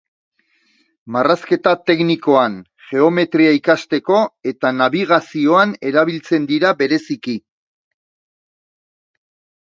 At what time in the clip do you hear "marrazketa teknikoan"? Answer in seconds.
1.15-2.55